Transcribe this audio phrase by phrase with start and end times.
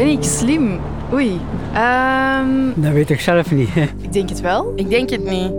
[0.00, 0.80] Ben ik slim?
[1.12, 1.40] Oei.
[1.74, 3.74] Ehm, Dat weet ik zelf niet.
[3.74, 3.82] hè.
[3.82, 4.72] ik denk het wel.
[4.76, 5.52] Ik denk het niet.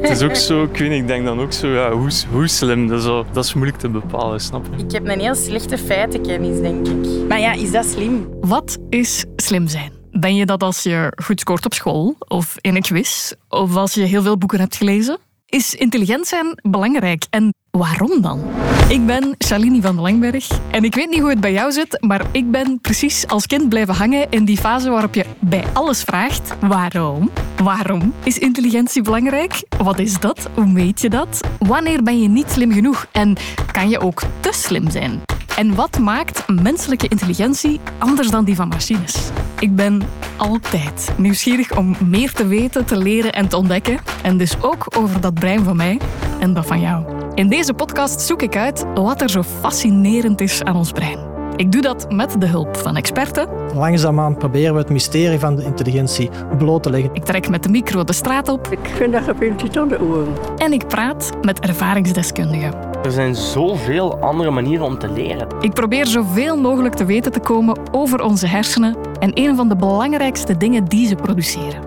[0.00, 2.48] Het is ook zo, ik weet niet, ik denk dan ook zo, ja, hoe, hoe
[2.48, 4.84] slim, dat is, dat is moeilijk te bepalen, snap je?
[4.84, 7.28] Ik heb een heel slechte feitenkennis, denk ik.
[7.28, 8.28] Maar ja, is dat slim?
[8.40, 9.92] Wat is slim zijn?
[10.10, 13.94] Ben je dat als je goed scoort op school of in een quiz of als
[13.94, 15.18] je heel veel boeken hebt gelezen?
[15.52, 18.40] Is intelligent zijn belangrijk en waarom dan?
[18.88, 22.26] Ik ben Shalini van Langberg en ik weet niet hoe het bij jou zit, maar
[22.30, 26.54] ik ben precies als kind blijven hangen in die fase waarop je bij alles vraagt
[26.60, 27.30] waarom?
[27.62, 29.62] Waarom is intelligentie belangrijk?
[29.82, 30.48] Wat is dat?
[30.54, 31.40] Hoe meet je dat?
[31.58, 33.36] Wanneer ben je niet slim genoeg en
[33.72, 35.20] kan je ook te slim zijn?
[35.56, 39.30] En wat maakt menselijke intelligentie anders dan die van machines?
[39.58, 40.02] Ik ben
[40.36, 43.98] altijd nieuwsgierig om meer te weten, te leren en te ontdekken.
[44.22, 46.00] En dus ook over dat brein van mij
[46.40, 47.04] en dat van jou.
[47.34, 51.18] In deze podcast zoek ik uit wat er zo fascinerend is aan ons brein.
[51.56, 53.48] Ik doe dat met de hulp van experten.
[53.74, 57.10] Langzaamaan proberen we het mysterie van de intelligentie bloot te leggen.
[57.14, 59.24] Ik trek met de micro de straat op Ik vind dat
[59.72, 60.34] je aan de oren.
[60.56, 62.91] en ik praat met ervaringsdeskundigen.
[63.02, 65.48] Er zijn zoveel andere manieren om te leren.
[65.60, 69.76] Ik probeer zoveel mogelijk te weten te komen over onze hersenen en een van de
[69.76, 71.82] belangrijkste dingen die ze produceren: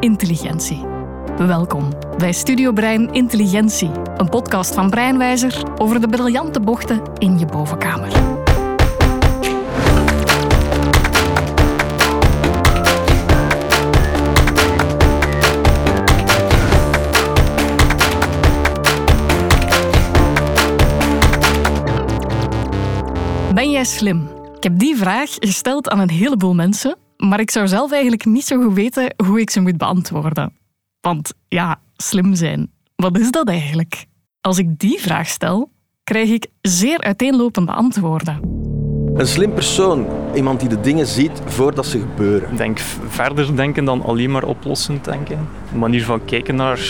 [0.00, 0.84] intelligentie.
[1.38, 7.46] Welkom bij Studio Brein Intelligentie, een podcast van Breinwijzer over de briljante bochten in je
[7.46, 8.43] bovenkamer.
[23.74, 24.28] Jij slim?
[24.56, 28.44] Ik heb die vraag gesteld aan een heleboel mensen, maar ik zou zelf eigenlijk niet
[28.44, 30.52] zo goed weten hoe ik ze moet beantwoorden.
[31.00, 34.06] Want ja, slim zijn, wat is dat eigenlijk?
[34.40, 35.70] Als ik die vraag stel,
[36.04, 38.63] krijg ik zeer uiteenlopende antwoorden.
[39.14, 42.50] Een slim persoon, iemand die de dingen ziet voordat ze gebeuren.
[42.50, 45.38] Ik denk verder denken dan alleen maar oplossend denken.
[45.72, 46.80] Een manier van kijken naar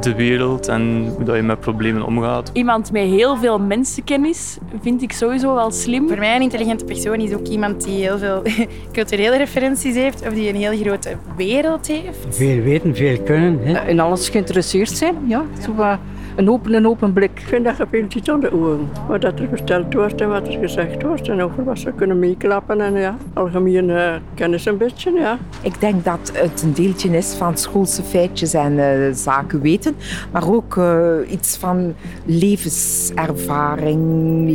[0.00, 2.50] de wereld en hoe dat je met problemen omgaat.
[2.52, 6.08] Iemand met heel veel mensenkennis vind ik sowieso wel slim.
[6.08, 8.42] Voor mij een intelligente persoon is ook iemand die heel veel
[8.92, 12.26] culturele referenties heeft of die een heel grote wereld heeft.
[12.28, 13.58] Veel weten, veel kunnen.
[13.62, 13.88] Hè.
[13.88, 15.44] In alles geïnteresseerd zijn, ja.
[15.64, 15.98] Zo wat
[16.36, 17.30] een open en open blik.
[17.40, 18.88] Ik vind dat je veel te aan de oren.
[19.08, 22.18] Wat dat er verteld wordt en wat er gezegd wordt en over wat ze kunnen
[22.18, 25.38] meeklappen en ja, algemeen eh, kennis een beetje, ja.
[25.62, 29.94] Ik denk dat het een deeltje is van schoolse feitjes en eh, zaken weten,
[30.32, 31.94] maar ook eh, iets van
[32.24, 34.00] levenservaring,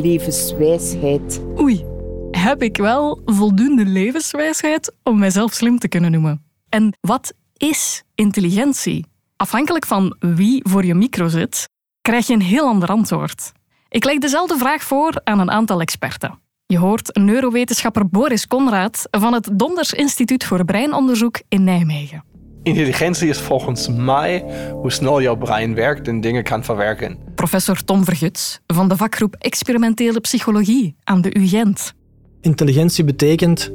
[0.01, 1.41] levenswijsheid.
[1.59, 1.85] Oei,
[2.31, 6.41] heb ik wel voldoende levenswijsheid om mijzelf slim te kunnen noemen?
[6.69, 9.05] En wat is intelligentie?
[9.37, 11.69] Afhankelijk van wie voor je micro zit,
[12.01, 13.51] krijg je een heel ander antwoord.
[13.89, 16.39] Ik leg dezelfde vraag voor aan een aantal experten.
[16.65, 22.23] Je hoort neurowetenschapper Boris Conrad van het Donders Instituut voor Breinonderzoek in Nijmegen.
[22.63, 27.17] Intelligentie is volgens mij hoe snel jouw brein werkt en dingen kan verwerken.
[27.35, 31.93] Professor Tom Verguts van de vakgroep Experimentele Psychologie aan de UGent.
[32.41, 33.71] Intelligentie betekent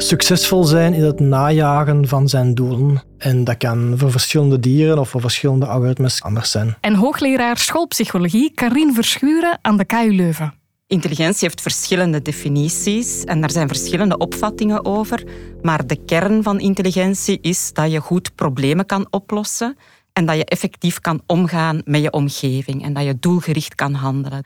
[0.00, 3.02] succesvol zijn in het najagen van zijn doelen.
[3.18, 6.76] En dat kan voor verschillende dieren of voor verschillende algoritmes anders zijn.
[6.80, 10.54] En hoogleraar schoolpsychologie Karine Verschuren aan de KU Leuven.
[10.86, 15.24] Intelligentie heeft verschillende definities en daar zijn verschillende opvattingen over.
[15.62, 19.76] Maar de kern van intelligentie is dat je goed problemen kan oplossen
[20.12, 24.44] en dat je effectief kan omgaan met je omgeving en dat je doelgericht kan handelen.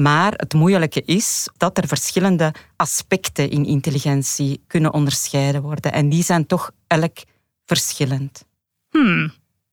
[0.00, 6.22] Maar het moeilijke is dat er verschillende aspecten in intelligentie kunnen onderscheiden worden en die
[6.22, 7.16] zijn toch elk
[7.64, 8.44] verschillend.
[8.90, 9.32] Hmm,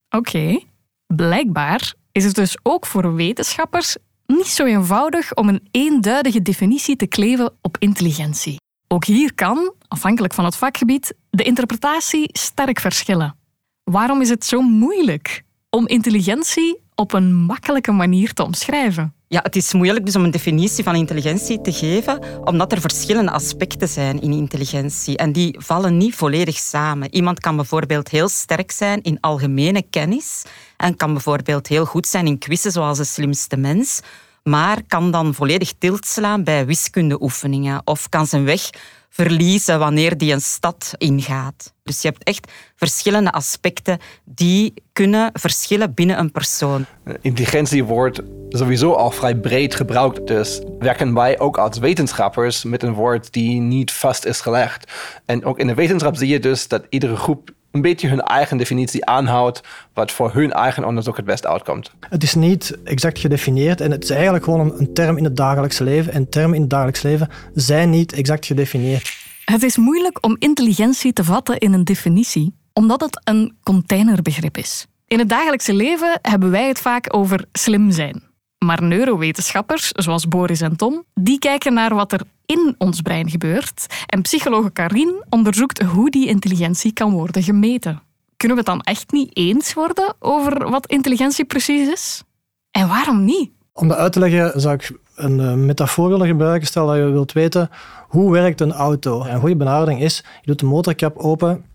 [0.09, 0.59] oké.
[1.08, 7.07] Blijkbaar is het dus ook voor wetenschappers niet zo eenvoudig om een eenduidige definitie te
[7.07, 8.59] kleven op intelligentie.
[8.88, 13.36] Ook hier kan, afhankelijk van het vakgebied, de interpretatie sterk verschillen.
[13.84, 19.14] Waarom is het zo moeilijk om intelligentie op een makkelijke manier te omschrijven?
[19.28, 23.31] Ja, het is moeilijk dus om een definitie van intelligentie te geven, omdat er verschillende
[23.31, 27.16] aspecten zijn in intelligentie en die vallen niet volledig samen.
[27.16, 30.44] Iemand kan bijvoorbeeld heel sterk zijn in algemene kennis
[30.77, 34.01] en kan bijvoorbeeld heel goed zijn in quizzen zoals de slimste mens,
[34.50, 38.69] maar kan dan volledig tilt slaan bij wiskundeoefeningen of kan zijn weg
[39.09, 41.74] verliezen wanneer die een stad ingaat.
[41.83, 46.86] Dus je hebt echt verschillende aspecten die kunnen verschillen binnen een persoon.
[47.21, 52.94] Intelligentie wordt sowieso al vrij breed gebruikt, dus werken wij ook als wetenschappers met een
[52.94, 54.92] woord die niet vast is gelegd.
[55.25, 58.57] En ook in de wetenschap zie je dus dat iedere groep een beetje hun eigen
[58.57, 59.62] definitie aanhoudt,
[59.94, 61.92] wat voor hun eigen onderzoek het best uitkomt.
[62.10, 65.36] Het is niet exact gedefinieerd en het is eigenlijk gewoon een, een term in het
[65.36, 66.13] dagelijks leven.
[66.13, 69.13] En termen in het dagelijks leven zijn niet exact gedefinieerd.
[69.45, 74.86] Het is moeilijk om intelligentie te vatten in een definitie, omdat het een containerbegrip is.
[75.07, 78.24] In het dagelijkse leven hebben wij het vaak over slim zijn.
[78.66, 83.86] Maar neurowetenschappers, zoals Boris en Tom, die kijken naar wat er in ons brein gebeurt.
[84.06, 88.01] En psychologe Karin onderzoekt hoe die intelligentie kan worden gemeten.
[88.38, 92.24] Kunnen we het dan echt niet eens worden over wat intelligentie precies is?
[92.71, 93.50] En waarom niet?
[93.74, 96.68] Om dat uit te leggen zou ik een eh, metafoor willen gebruiken.
[96.68, 97.69] Stel dat je wilt weten
[98.07, 99.25] hoe werkt een auto.
[99.25, 101.65] Een goede benadering is, je doet de motorkap open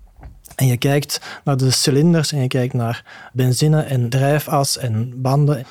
[0.56, 5.66] en je kijkt naar de cilinders en je kijkt naar benzine en drijfas en banden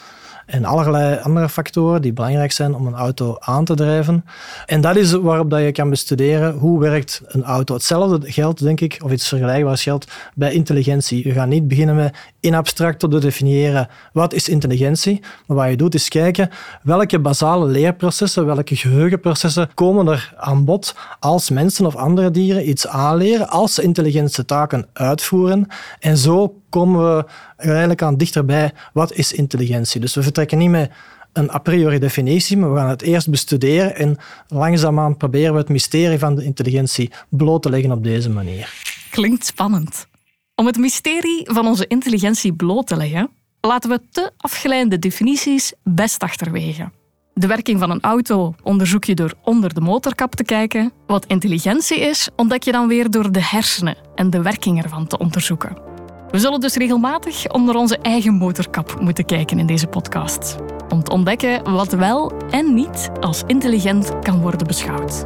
[0.50, 4.26] en allerlei andere factoren die belangrijk zijn om een auto aan te drijven.
[4.66, 7.74] En dat is waarop dat je kan bestuderen hoe werkt een auto.
[7.74, 11.28] Hetzelfde geldt, denk ik, of iets vergelijkbaars geldt bij intelligentie.
[11.28, 15.78] Je gaat niet beginnen met in abstracto te definiëren wat is intelligentie, maar wat je
[15.78, 16.50] doet is kijken
[16.84, 22.88] welke basale leerprocessen, welke geheugenprocessen komen er aan bod als mensen of andere dieren iets
[22.88, 25.68] aanleren, als ze intelligente taken uitvoeren.
[26.00, 27.26] En zo komen we
[27.56, 30.02] eigenlijk aan dichterbij wat is intelligentie.
[30.02, 30.92] Dus we vertrekken niet met
[31.34, 34.18] een a priori definitie, maar we gaan het eerst bestuderen en
[34.48, 38.74] langzaamaan proberen we het mysterie van de intelligentie bloot te leggen op deze manier.
[39.10, 40.08] Klinkt spannend.
[40.56, 43.30] Om het mysterie van onze intelligentie bloot te leggen,
[43.62, 46.92] laten we te afgeleide definities best achterwege.
[47.34, 50.92] De werking van een auto onderzoek je door onder de motorkap te kijken.
[51.08, 55.18] Wat intelligentie is, ontdek je dan weer door de hersenen en de werking ervan te
[55.18, 55.89] onderzoeken.
[56.32, 60.56] We zullen dus regelmatig onder onze eigen motorkap moeten kijken in deze podcast.
[60.90, 65.26] Om te ontdekken wat wel en niet als intelligent kan worden beschouwd.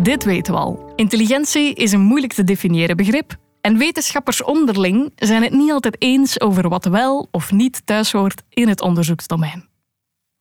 [0.00, 0.92] Dit weten we al.
[0.96, 3.36] Intelligentie is een moeilijk te definiëren begrip
[3.68, 8.42] en wetenschappers onderling zijn het niet altijd eens over wat wel of niet thuis hoort
[8.48, 9.68] in het onderzoeksdomein.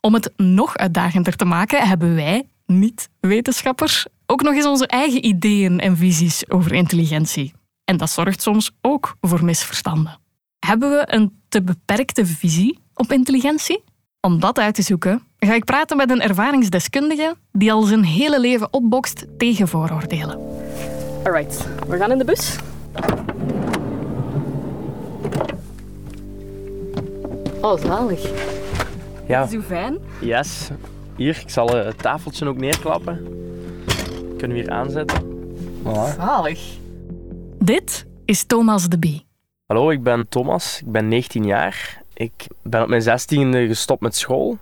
[0.01, 5.79] Om het nog uitdagender te maken, hebben wij, niet-wetenschappers, ook nog eens onze eigen ideeën
[5.79, 7.53] en visies over intelligentie.
[7.83, 10.19] En dat zorgt soms ook voor misverstanden.
[10.59, 13.83] Hebben we een te beperkte visie op intelligentie?
[14.21, 18.39] Om dat uit te zoeken, ga ik praten met een ervaringsdeskundige die al zijn hele
[18.39, 20.39] leven opbokst tegen vooroordelen.
[21.23, 22.57] Alright, we gaan in de bus.
[27.67, 28.31] Oh, zalig.
[29.25, 29.43] Ja.
[29.43, 29.97] Is uw fijn?
[30.19, 30.69] Yes.
[31.15, 33.27] Hier, ik zal eh, het tafeltje ook neerklappen.
[34.37, 35.21] Kunnen we hier aanzetten.
[35.83, 36.15] Voilà.
[36.17, 36.77] Zalig.
[37.59, 39.25] Dit is Thomas de Bie.
[39.65, 40.79] Hallo, ik ben Thomas.
[40.79, 42.01] Ik ben 19 jaar.
[42.13, 44.57] Ik ben op mijn 16e gestopt met school.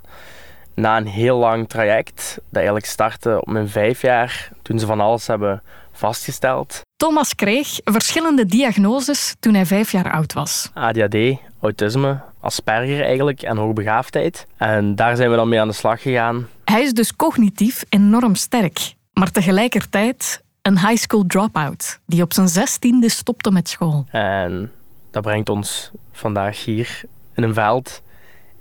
[0.74, 5.00] Na een heel lang traject, dat eigenlijk startte op mijn vijf jaar, toen ze van
[5.00, 6.82] alles hebben vastgesteld.
[6.96, 10.72] Thomas kreeg verschillende diagnoses toen hij vijf jaar oud was.
[10.74, 11.16] ADHD,
[11.66, 14.48] autisme, Asperger eigenlijk en hoogbegaafdheid.
[14.58, 16.48] En daar zijn we dan mee aan de slag gegaan.
[16.66, 22.48] Hij is dus cognitief enorm sterk, maar tegelijkertijd een high school dropout die op zijn
[22.48, 24.06] zestiende stopte met school.
[24.12, 24.72] En
[25.12, 27.02] dat brengt ons vandaag hier
[27.34, 28.02] in een veld,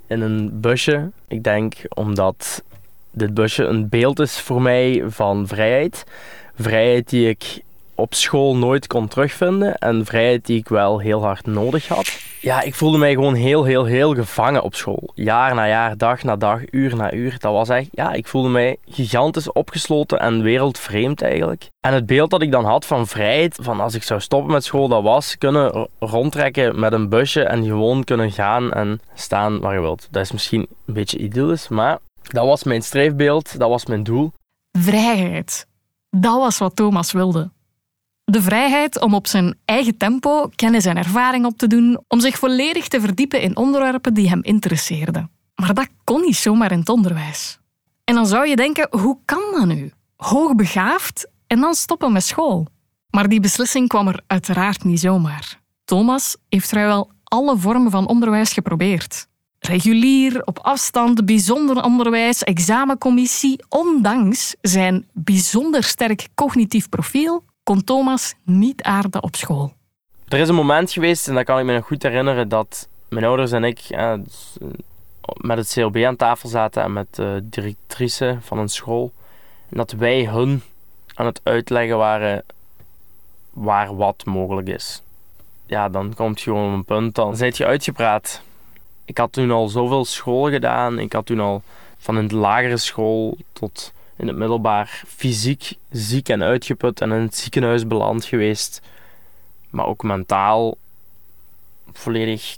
[0.07, 1.11] in een busje.
[1.29, 2.63] Ik denk omdat
[3.11, 6.05] dit busje een beeld is voor mij van vrijheid.
[6.59, 7.63] Vrijheid die ik
[7.95, 12.23] op school nooit kon terugvinden en vrijheid die ik wel heel hard nodig had.
[12.41, 15.11] Ja, ik voelde mij gewoon heel, heel, heel gevangen op school.
[15.15, 17.37] Jaar na jaar, dag na dag, uur na uur.
[17.39, 21.71] Dat was echt, ja, ik voelde mij gigantisch opgesloten en wereldvreemd eigenlijk.
[21.81, 24.65] En het beeld dat ik dan had van vrijheid, van als ik zou stoppen met
[24.65, 29.75] school, dat was kunnen rondtrekken met een busje en gewoon kunnen gaan en staan waar
[29.75, 30.09] je wilt.
[30.11, 34.33] Dat is misschien een beetje idyllisch, maar dat was mijn streefbeeld, dat was mijn doel.
[34.79, 35.67] Vrijheid.
[36.11, 37.51] Dat was wat Thomas wilde.
[38.25, 42.39] De vrijheid om op zijn eigen tempo kennis en ervaring op te doen, om zich
[42.39, 45.31] volledig te verdiepen in onderwerpen die hem interesseerden.
[45.55, 47.59] Maar dat kon niet zomaar in het onderwijs.
[48.05, 49.93] En dan zou je denken, hoe kan dat nu?
[50.17, 52.67] Hoogbegaafd en dan stoppen met school.
[53.11, 55.61] Maar die beslissing kwam er uiteraard niet zomaar.
[55.85, 59.27] Thomas heeft vrijwel alle vormen van onderwijs geprobeerd.
[59.59, 63.65] Regulier, op afstand, bijzonder onderwijs, examencommissie.
[63.69, 69.73] Ondanks zijn bijzonder sterk cognitief profiel kon Thomas niet aarden op school.
[70.29, 73.25] Er is een moment geweest, en dat kan ik me nog goed herinneren, dat mijn
[73.25, 74.19] ouders en ik ja,
[75.37, 79.13] met het CLB aan tafel zaten en met de directrice van een school.
[79.69, 80.63] En dat wij hun
[81.15, 82.45] aan het uitleggen waren
[83.51, 85.03] waar wat mogelijk is.
[85.67, 88.43] Ja, dan komt je gewoon op een punt, dan zijt je uitgepraat.
[89.05, 90.99] Ik had toen al zoveel school gedaan.
[90.99, 91.63] Ik had toen al
[91.99, 97.37] van de lagere school tot in het middelbaar fysiek ziek en uitgeput en in het
[97.37, 98.83] ziekenhuis beland geweest.
[99.71, 100.77] Maar ook mentaal
[101.93, 102.57] volledig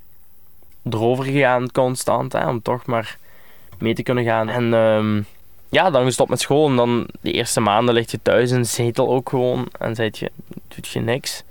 [0.91, 3.19] erover gegaan constant, hè, om toch maar
[3.79, 4.49] mee te kunnen gaan.
[4.49, 5.23] En ehm,
[5.69, 9.09] ja, dan gestopt met school en dan de eerste maanden ligt je thuis in zetel
[9.09, 10.31] ook gewoon en zeg je,
[10.69, 11.43] doet je niks.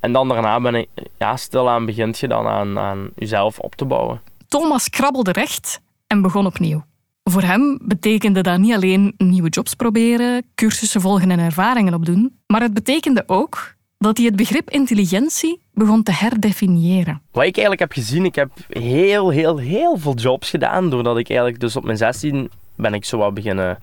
[0.00, 3.84] En dan daarna ben ik, ja, stilaan begint je dan aan, aan jezelf op te
[3.84, 4.20] bouwen.
[4.48, 6.84] Thomas krabbelde recht en begon opnieuw.
[7.30, 12.60] Voor hem betekende dat niet alleen nieuwe jobs proberen, cursussen volgen en ervaringen opdoen, maar
[12.60, 17.22] het betekende ook dat hij het begrip intelligentie begon te herdefiniëren.
[17.30, 21.28] Wat ik eigenlijk heb gezien, ik heb heel, heel, heel veel jobs gedaan, doordat ik
[21.28, 23.78] eigenlijk dus op mijn 16 ben ik zo wat beginnen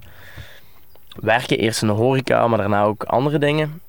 [1.16, 1.58] werken.
[1.58, 3.82] Eerst in de horeca, maar daarna ook andere dingen.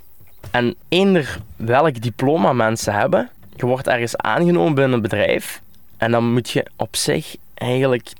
[0.51, 5.63] En eender welk diploma mensen hebben, je wordt ergens aangenomen binnen een bedrijf
[5.97, 8.13] en dan moet je op zich eigenlijk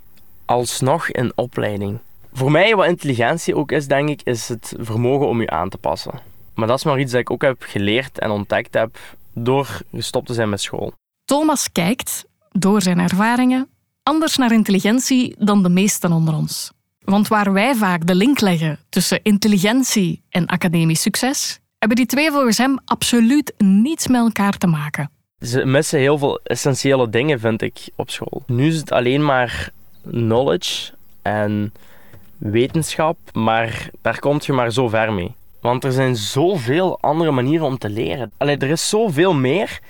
[0.47, 1.99] alsnog een opleiding.
[2.33, 5.79] Voor mij, wat intelligentie ook is, denk ik, is het vermogen om je aan te
[5.79, 6.21] passen.
[6.55, 8.99] Maar dat is maar iets dat ik ook heb geleerd en ontdekt heb
[9.33, 10.93] door gestopt te zijn met school.
[11.25, 13.69] Thomas kijkt, door zijn ervaringen,
[14.03, 16.73] anders naar intelligentie dan de meesten onder ons.
[17.05, 22.31] Want waar wij vaak de link leggen tussen intelligentie en academisch succes, hebben die twee
[22.31, 25.11] volgens hem absoluut niets met elkaar te maken.
[25.41, 28.43] Ze missen heel veel essentiële dingen, vind ik, op school.
[28.47, 29.71] Nu is het alleen maar
[30.11, 31.73] knowledge en
[32.39, 35.35] wetenschap, maar daar kom je maar zo ver mee.
[35.61, 38.33] Want er zijn zoveel andere manieren om te leren.
[38.37, 39.81] Allee, er is zoveel meer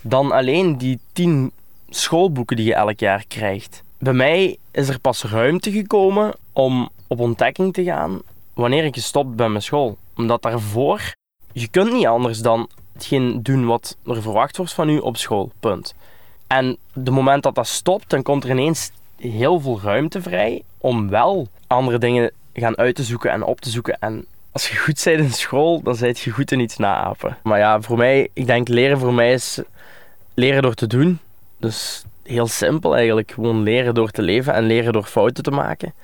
[0.00, 1.52] dan alleen die tien
[1.88, 3.82] schoolboeken die je elk jaar krijgt.
[3.98, 8.20] Bij mij is er pas ruimte gekomen om op ontdekking te gaan
[8.54, 9.96] wanneer ik gestopt ben met school.
[10.16, 11.14] Omdat daarvoor,
[11.52, 15.52] je kunt niet anders dan hetgeen doen wat er verwacht wordt van u op school.
[15.60, 15.94] Punt.
[16.46, 18.90] En de moment dat dat stopt, dan komt er ineens
[19.22, 23.70] heel veel ruimte vrij om wel andere dingen gaan uit te zoeken en op te
[23.70, 23.96] zoeken.
[24.00, 27.36] En als je goed bent in school, dan zijt je goed in iets naapen.
[27.42, 29.60] Maar ja, voor mij, ik denk leren voor mij is
[30.34, 31.18] leren door te doen.
[31.58, 33.32] Dus heel simpel eigenlijk.
[33.32, 35.94] Gewoon leren door te leven en leren door fouten te maken.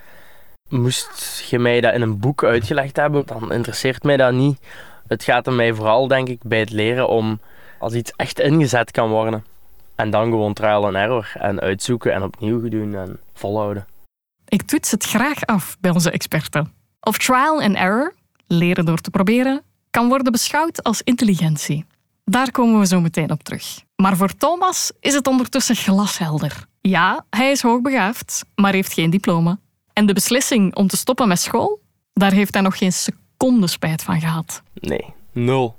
[0.68, 4.58] Moest je mij dat in een boek uitgelegd hebben, dan interesseert mij dat niet.
[5.06, 7.40] Het gaat er mij vooral, denk ik, bij het leren om
[7.78, 9.44] als iets echt ingezet kan worden.
[9.99, 13.87] En dan gewoon trial and error en uitzoeken en opnieuw doen en volhouden.
[14.49, 16.73] Ik toets het graag af bij onze experten.
[17.00, 18.14] Of trial and error,
[18.47, 21.85] leren door te proberen, kan worden beschouwd als intelligentie.
[22.25, 23.81] Daar komen we zo meteen op terug.
[23.97, 26.64] Maar voor Thomas is het ondertussen glashelder.
[26.81, 29.59] Ja, hij is hoogbegaafd, maar heeft geen diploma.
[29.93, 31.81] En de beslissing om te stoppen met school,
[32.12, 34.62] daar heeft hij nog geen seconde spijt van gehad.
[34.75, 35.76] Nee, nul.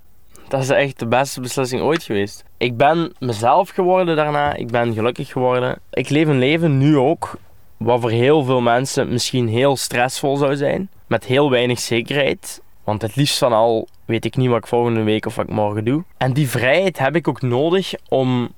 [0.49, 2.43] Dat is echt de beste beslissing ooit geweest.
[2.57, 4.53] Ik ben mezelf geworden daarna.
[4.53, 5.79] Ik ben gelukkig geworden.
[5.91, 7.37] Ik leef een leven nu ook
[7.77, 10.89] wat voor heel veel mensen misschien heel stressvol zou zijn.
[11.07, 12.61] Met heel weinig zekerheid.
[12.83, 15.53] Want het liefst van al weet ik niet wat ik volgende week of wat ik
[15.53, 16.03] morgen doe.
[16.17, 18.49] En die vrijheid heb ik ook nodig om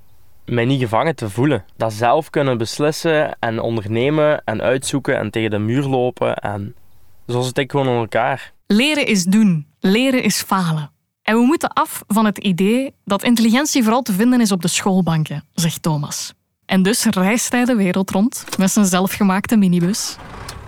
[0.46, 1.66] mij niet gevangen te voelen.
[1.78, 6.36] Dat zelf kunnen beslissen en ondernemen en uitzoeken en tegen de muur lopen.
[6.36, 6.76] En
[7.28, 8.52] zo zit ik gewoon in elkaar.
[8.68, 9.68] Leren is doen.
[9.80, 10.92] Leren is falen.
[11.32, 14.68] En we moeten af van het idee dat intelligentie vooral te vinden is op de
[14.68, 16.34] schoolbanken, zegt Thomas.
[16.66, 20.16] En dus reist hij de wereld rond met zijn zelfgemaakte minibus.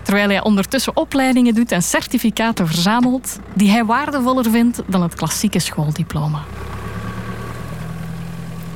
[0.02, 5.58] Terwijl hij ondertussen opleidingen doet en certificaten verzamelt die hij waardevoller vindt dan het klassieke
[5.58, 6.44] schooldiploma.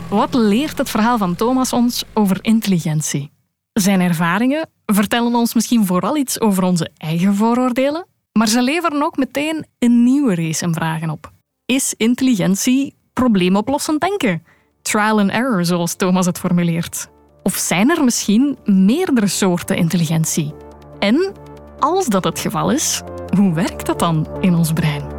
[0.08, 3.30] Wat leert het verhaal van Thomas ons over intelligentie?
[3.72, 9.16] Zijn ervaringen vertellen ons misschien vooral iets over onze eigen vooroordelen, maar ze leveren ook
[9.16, 11.36] meteen een nieuwe race en vragen op.
[11.72, 14.42] Is intelligentie probleemoplossend denken?
[14.82, 17.08] Trial and error, zoals Thomas het formuleert.
[17.42, 20.54] Of zijn er misschien meerdere soorten intelligentie?
[20.98, 21.32] En
[21.78, 23.02] als dat het geval is,
[23.36, 25.17] hoe werkt dat dan in ons brein?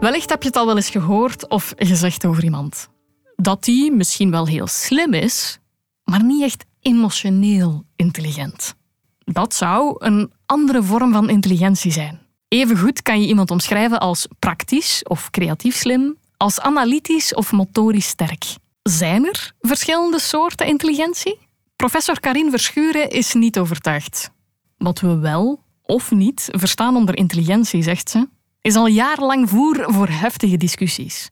[0.00, 2.88] Wellicht heb je het al wel eens gehoord of gezegd over iemand.
[3.36, 5.58] Dat die misschien wel heel slim is,
[6.04, 8.74] maar niet echt emotioneel intelligent.
[9.18, 12.20] Dat zou een andere vorm van intelligentie zijn.
[12.48, 18.44] Evengoed kan je iemand omschrijven als praktisch of creatief slim, als analytisch of motorisch sterk.
[18.82, 21.38] Zijn er verschillende soorten intelligentie?
[21.76, 24.30] Professor Karin Verschuren is niet overtuigd.
[24.78, 28.28] Wat we wel of niet verstaan onder intelligentie, zegt ze,
[28.66, 31.30] is al jarenlang voer voor heftige discussies.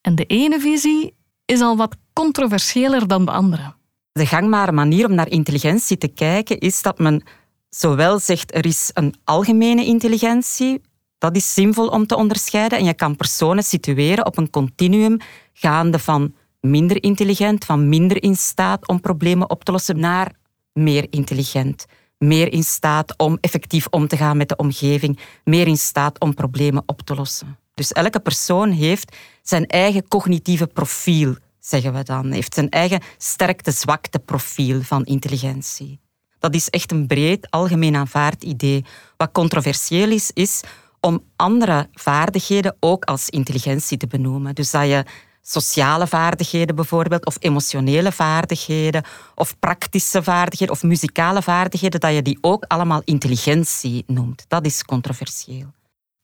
[0.00, 1.14] En de ene visie
[1.44, 3.74] is al wat controversiëler dan de andere.
[4.12, 7.22] De gangbare manier om naar intelligentie te kijken is dat men
[7.68, 10.80] zowel zegt er is een algemene intelligentie,
[11.18, 12.78] dat is zinvol om te onderscheiden.
[12.78, 15.18] En je kan personen situeren op een continuum
[15.52, 20.32] gaande van minder intelligent, van minder in staat om problemen op te lossen, naar
[20.72, 21.86] meer intelligent.
[22.24, 26.34] Meer in staat om effectief om te gaan met de omgeving, meer in staat om
[26.34, 27.58] problemen op te lossen.
[27.74, 32.30] Dus elke persoon heeft zijn eigen cognitieve profiel, zeggen we dan.
[32.32, 36.00] Heeft zijn eigen sterkte-zwakte profiel van intelligentie.
[36.38, 38.84] Dat is echt een breed, algemeen aanvaard idee.
[39.16, 40.62] Wat controversieel is, is
[41.00, 44.54] om andere vaardigheden ook als intelligentie te benoemen.
[44.54, 45.04] Dus dat je
[45.46, 52.38] sociale vaardigheden bijvoorbeeld, of emotionele vaardigheden, of praktische vaardigheden, of muzikale vaardigheden, dat je die
[52.40, 54.44] ook allemaal intelligentie noemt.
[54.48, 55.72] Dat is controversieel.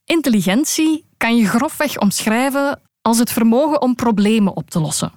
[0.05, 5.12] Intelligentie kan je grofweg omschrijven als het vermogen om problemen op te lossen.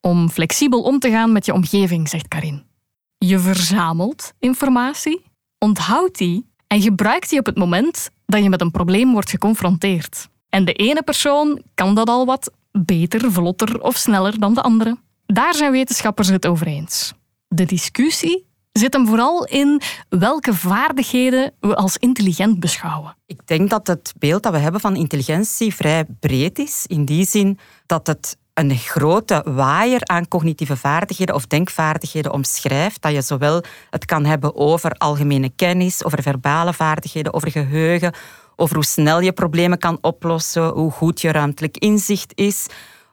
[0.00, 2.62] Om flexibel om te gaan met je omgeving, zegt Karin.
[3.18, 5.22] Je verzamelt informatie,
[5.58, 10.28] onthoudt die en gebruikt die op het moment dat je met een probleem wordt geconfronteerd.
[10.48, 12.52] En de ene persoon kan dat al wat
[12.82, 14.98] beter, vlotter of sneller dan de andere.
[15.26, 17.12] Daar zijn wetenschappers het over eens.
[17.48, 23.16] De discussie zit hem vooral in welke vaardigheden we als intelligent beschouwen.
[23.26, 27.26] Ik denk dat het beeld dat we hebben van intelligentie vrij breed is, in die
[27.26, 33.02] zin dat het een grote waaier aan cognitieve vaardigheden of denkvaardigheden omschrijft.
[33.02, 38.14] Dat je zowel het kan hebben over algemene kennis, over verbale vaardigheden, over geheugen,
[38.56, 42.66] over hoe snel je problemen kan oplossen, hoe goed je ruimtelijk inzicht is,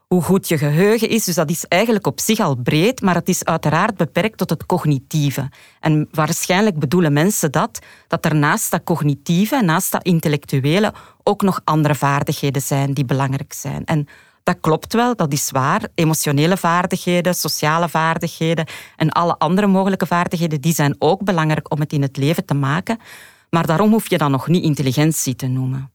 [0.07, 1.23] hoe goed je geheugen is.
[1.23, 4.65] Dus dat is eigenlijk op zich al breed, maar het is uiteraard beperkt tot het
[4.65, 5.49] cognitieve.
[5.79, 10.93] En waarschijnlijk bedoelen mensen dat, dat er naast dat cognitieve, naast dat intellectuele,
[11.23, 13.85] ook nog andere vaardigheden zijn die belangrijk zijn.
[13.85, 14.07] En
[14.43, 15.81] dat klopt wel, dat is waar.
[15.95, 21.93] Emotionele vaardigheden, sociale vaardigheden en alle andere mogelijke vaardigheden, die zijn ook belangrijk om het
[21.93, 22.99] in het leven te maken.
[23.55, 25.91] Maar daarom hoef je dat nog niet intelligentie te noemen.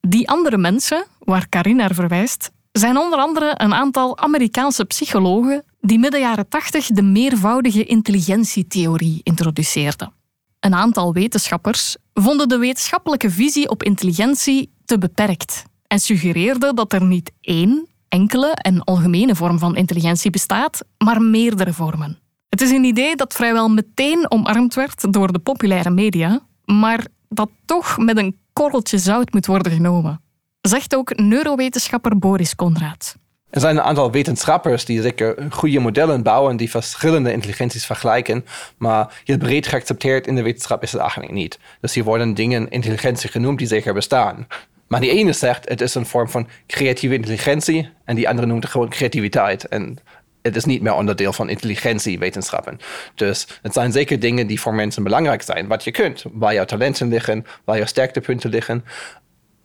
[0.00, 5.98] Die andere mensen, waar Karin naar verwijst, zijn onder andere een aantal Amerikaanse psychologen die
[5.98, 10.12] midden jaren 80 de meervoudige intelligentietheorie introduceerden.
[10.60, 17.04] Een aantal wetenschappers vonden de wetenschappelijke visie op intelligentie te beperkt en suggereerden dat er
[17.04, 22.18] niet één enkele en algemene vorm van intelligentie bestaat, maar meerdere vormen.
[22.48, 27.50] Het is een idee dat vrijwel meteen omarmd werd door de populaire media, maar dat
[27.64, 30.20] toch met een korreltje zout moet worden genomen.
[30.60, 33.16] Zegt ook neurowetenschapper Boris Konrad.
[33.50, 38.44] Er zijn een aantal wetenschappers die zeker goede modellen bouwen die verschillende intelligenties vergelijken,
[38.78, 41.58] maar heel breed geaccepteerd in de wetenschap is het eigenlijk niet.
[41.80, 44.46] Dus hier worden dingen intelligentie genoemd die zeker bestaan.
[44.86, 48.62] Maar die ene zegt het is een vorm van creatieve intelligentie en die andere noemt
[48.62, 49.68] het gewoon creativiteit.
[49.68, 49.98] En
[50.46, 52.80] het is niet meer onderdeel van intelligentiewetenschappen.
[53.14, 55.66] Dus het zijn zeker dingen die voor mensen belangrijk zijn.
[55.66, 58.84] Wat je kunt, waar jouw talenten liggen, waar jouw sterktepunten liggen.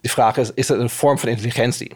[0.02, 1.92] De vraag is, is het een vorm van intelligentie?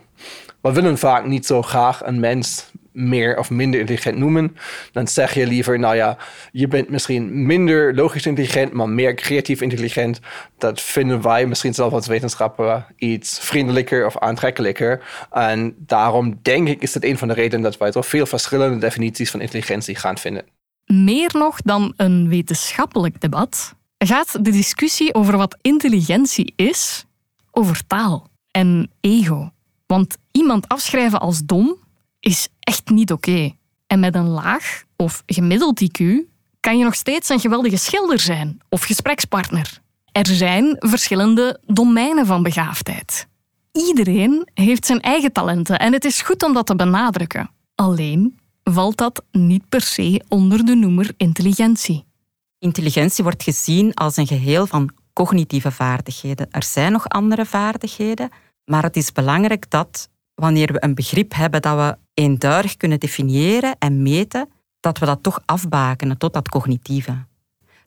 [0.61, 4.57] We willen vaak niet zo graag een mens meer of minder intelligent noemen.
[4.91, 6.17] Dan zeg je liever, nou ja,
[6.51, 10.19] je bent misschien minder logisch intelligent, maar meer creatief intelligent.
[10.57, 15.03] Dat vinden wij misschien zelf als wetenschapper iets vriendelijker of aantrekkelijker.
[15.31, 18.77] En daarom denk ik is het een van de redenen dat wij toch veel verschillende
[18.77, 20.43] definities van intelligentie gaan vinden.
[20.85, 27.05] Meer nog dan een wetenschappelijk debat gaat de discussie over wat intelligentie is
[27.55, 29.51] over taal en ego.
[29.85, 31.75] Want iemand afschrijven als dom
[32.19, 33.51] is echt niet oké.
[33.87, 36.03] En met een laag of gemiddeld IQ
[36.59, 39.81] kan je nog steeds een geweldige schilder zijn of gesprekspartner.
[40.11, 43.27] Er zijn verschillende domeinen van begaafdheid.
[43.71, 47.49] Iedereen heeft zijn eigen talenten en het is goed om dat te benadrukken.
[47.75, 52.05] Alleen valt dat niet per se onder de noemer intelligentie.
[52.59, 56.47] Intelligentie wordt gezien als een geheel van cognitieve vaardigheden.
[56.51, 58.29] Er zijn nog andere vaardigheden,
[58.65, 63.75] maar het is belangrijk dat wanneer we een begrip hebben dat we eenduidig kunnen definiëren
[63.79, 64.49] en meten,
[64.79, 67.25] dat we dat toch afbakenen tot dat cognitieve.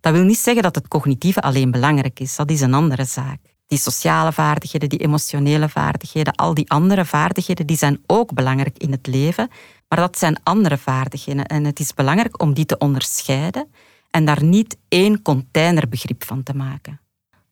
[0.00, 3.38] Dat wil niet zeggen dat het cognitieve alleen belangrijk is, dat is een andere zaak.
[3.66, 8.90] Die sociale vaardigheden, die emotionele vaardigheden, al die andere vaardigheden, die zijn ook belangrijk in
[8.90, 9.48] het leven,
[9.88, 11.46] maar dat zijn andere vaardigheden.
[11.46, 13.70] En het is belangrijk om die te onderscheiden
[14.10, 17.00] en daar niet één containerbegrip van te maken.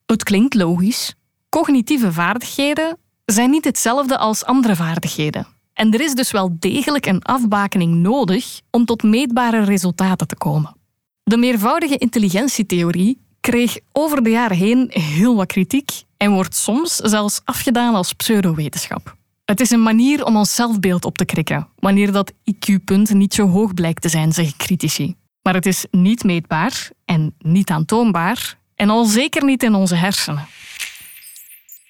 [0.07, 1.15] Het klinkt logisch.
[1.49, 5.47] Cognitieve vaardigheden zijn niet hetzelfde als andere vaardigheden.
[5.73, 10.77] En er is dus wel degelijk een afbakening nodig om tot meetbare resultaten te komen.
[11.23, 17.41] De meervoudige intelligentietheorie kreeg over de jaren heen heel wat kritiek en wordt soms zelfs
[17.45, 19.17] afgedaan als pseudowetenschap.
[19.45, 23.49] Het is een manier om ons zelfbeeld op te krikken, wanneer dat IQ-punt niet zo
[23.49, 25.15] hoog blijkt te zijn, zeggen critici.
[25.43, 30.47] Maar het is niet meetbaar en niet aantoonbaar En al zeker niet in onze hersenen.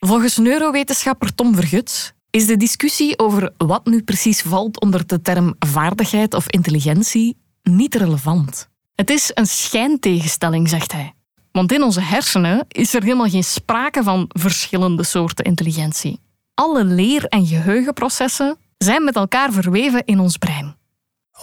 [0.01, 5.55] Volgens neurowetenschapper Tom Vergut is de discussie over wat nu precies valt onder de term
[5.59, 8.69] vaardigheid of intelligentie niet relevant.
[8.95, 11.13] Het is een schijntegenstelling, zegt hij.
[11.53, 16.21] Want in onze hersenen is er helemaal geen sprake van verschillende soorten intelligentie.
[16.55, 20.76] Alle leer- en geheugenprocessen zijn met elkaar verweven in ons brein.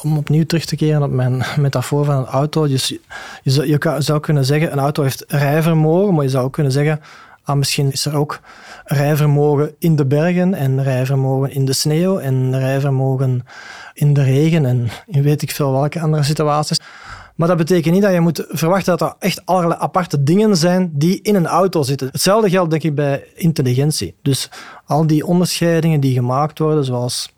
[0.02, 2.68] Om opnieuw terug te keren op mijn metafoor van een auto.
[2.68, 2.88] Dus
[3.44, 6.72] je, zou, je zou kunnen zeggen, een auto heeft rijvermogen, maar je zou ook kunnen
[6.72, 7.02] zeggen,
[7.44, 8.40] ah, misschien is er ook
[8.84, 13.46] rijvermogen in de bergen en rijvermogen in de sneeuw en rijvermogen
[13.94, 16.80] in de regen en in weet ik veel welke andere situaties.
[17.36, 20.92] Maar dat betekent niet dat je moet verwachten dat er echt allerlei aparte dingen zijn
[20.94, 22.08] die in een auto zitten.
[22.12, 24.16] Hetzelfde geldt denk ik bij intelligentie.
[24.22, 24.50] Dus
[24.86, 27.33] al die onderscheidingen die gemaakt worden, zoals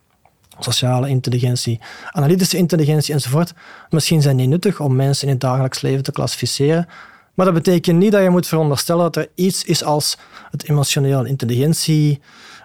[0.59, 1.79] sociale intelligentie,
[2.11, 3.53] analytische intelligentie enzovoort,
[3.89, 6.87] misschien zijn die nuttig om mensen in het dagelijks leven te klassificeren.
[7.33, 10.17] Maar dat betekent niet dat je moet veronderstellen dat er iets is als
[10.51, 12.21] het emotionele intelligentie,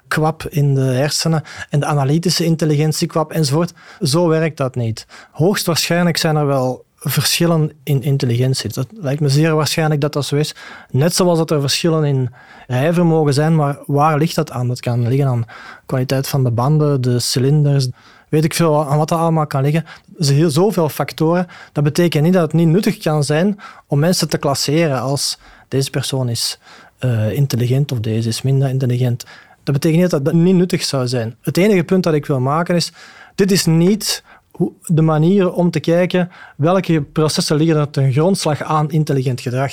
[0.08, 3.72] kwap in de hersenen en de analytische intelligentie kwap enzovoort.
[4.00, 5.06] Zo werkt dat niet.
[5.30, 8.72] Hoogstwaarschijnlijk zijn er wel verschillen in intelligentie.
[8.72, 10.54] Dat lijkt me zeer waarschijnlijk dat dat zo is.
[10.90, 12.30] Net zoals dat er verschillen in
[12.66, 14.68] rijvermogen zijn, maar waar ligt dat aan?
[14.68, 15.46] Dat kan liggen aan de
[15.86, 17.88] kwaliteit van de banden, de cilinders,
[18.28, 19.84] weet ik veel aan wat dat allemaal kan liggen.
[20.18, 21.46] Er zijn heel zoveel factoren.
[21.72, 25.90] Dat betekent niet dat het niet nuttig kan zijn om mensen te klasseren als deze
[25.90, 26.58] persoon is
[27.00, 29.24] uh, intelligent of deze is minder intelligent.
[29.62, 31.36] Dat betekent niet dat dat niet nuttig zou zijn.
[31.40, 32.92] Het enige punt dat ik wil maken is,
[33.34, 34.22] dit is niet
[34.84, 39.72] de manier om te kijken welke processen liggen er ten grondslag aan intelligent gedrag.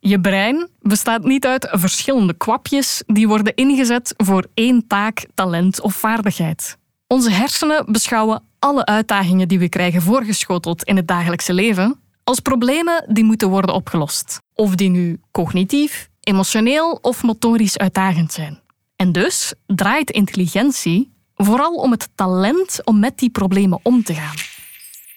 [0.00, 5.94] Je brein bestaat niet uit verschillende kwapjes die worden ingezet voor één taak, talent of
[5.94, 6.76] vaardigheid.
[7.06, 13.04] Onze hersenen beschouwen alle uitdagingen die we krijgen voorgeschoteld in het dagelijkse leven als problemen
[13.08, 14.40] die moeten worden opgelost.
[14.54, 18.60] Of die nu cognitief, emotioneel of motorisch uitdagend zijn.
[18.96, 21.12] En dus draait intelligentie
[21.44, 24.36] vooral om het talent om met die problemen om te gaan.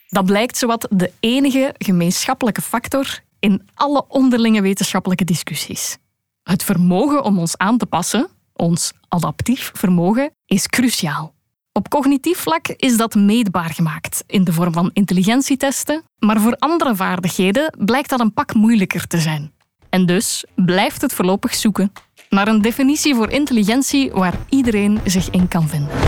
[0.07, 5.97] Dat blijkt zowat de enige gemeenschappelijke factor in alle onderlinge wetenschappelijke discussies.
[6.43, 11.33] Het vermogen om ons aan te passen, ons adaptief vermogen, is cruciaal.
[11.71, 16.95] Op cognitief vlak is dat meetbaar gemaakt in de vorm van intelligentietesten, maar voor andere
[16.95, 19.51] vaardigheden blijkt dat een pak moeilijker te zijn.
[19.89, 21.91] En dus blijft het voorlopig zoeken
[22.29, 26.02] naar een definitie voor intelligentie waar iedereen zich in kan vinden.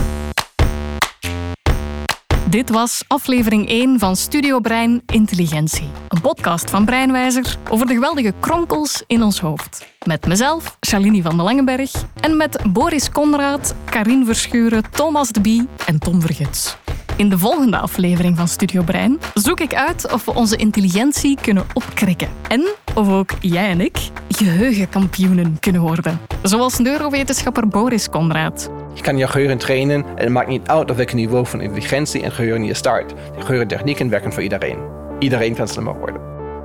[2.55, 5.87] Dit was aflevering 1 van Studio Brein Intelligentie.
[6.07, 9.87] Een podcast van Breinwijzer over de geweldige kronkels in ons hoofd.
[10.05, 11.91] Met mezelf, Shalini van den Langenberg.
[12.21, 16.77] En met Boris Conrad, Karin Verschuren, Thomas de Bie en Tom Vergets.
[17.15, 21.65] In de volgende aflevering van Studio Brein zoek ik uit of we onze intelligentie kunnen
[21.73, 22.29] opkrikken.
[22.47, 23.97] En of ook jij en ik
[24.29, 26.19] geheugenkampioenen kunnen worden.
[26.41, 28.69] Zoals neurowetenschapper Boris Conrad.
[28.95, 32.23] Je kan je geheugen trainen en het maakt niet uit op welk niveau van intelligentie
[32.23, 33.09] en geheugen je start.
[33.09, 34.77] De geheugentechnieken werken voor iedereen.
[35.19, 36.21] Iedereen kan slimmer worden.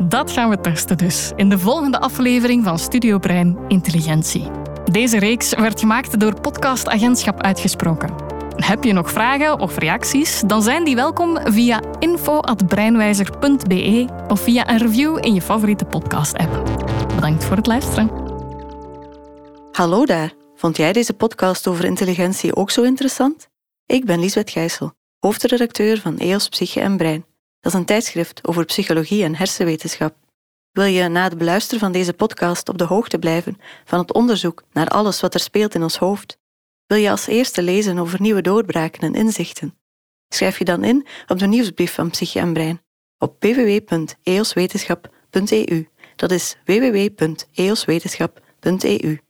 [0.09, 4.51] Dat gaan we testen dus in de volgende aflevering van Studio Brein Intelligentie.
[4.91, 8.11] Deze reeks werd gemaakt door Podcast Agentschap Uitgesproken.
[8.57, 10.43] Heb je nog vragen of reacties?
[10.47, 16.81] Dan zijn die welkom via info.breinwijzer.be of via een review in je favoriete podcast-app.
[17.15, 18.11] Bedankt voor het luisteren.
[19.73, 20.40] Hallo daar.
[20.61, 23.49] Vond jij deze podcast over intelligentie ook zo interessant?
[23.87, 27.25] Ik ben Liesbeth Gijssel, hoofdredacteur van EOS Psyche en Brein.
[27.61, 30.15] Dat is een tijdschrift over psychologie en hersenwetenschap.
[30.73, 34.63] Wil je na het beluisteren van deze podcast op de hoogte blijven van het onderzoek
[34.73, 36.39] naar alles wat er speelt in ons hoofd?
[36.87, 39.79] Wil je als eerste lezen over nieuwe doorbraken en inzichten?
[40.29, 42.83] Schrijf je dan in op de nieuwsbrief van Psyche en Brein
[43.19, 45.89] op www.eoswetenschap.eu.
[46.17, 49.29] Dat is www.eoswetenschap.eu.